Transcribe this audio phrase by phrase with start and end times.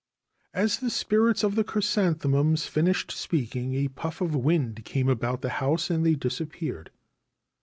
[0.55, 5.49] As the spirits of the chrysanthemums finished speaking a puff of wind came about the
[5.61, 6.89] house, and they dis appeared.